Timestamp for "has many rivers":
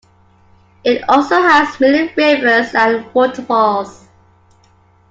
1.39-2.73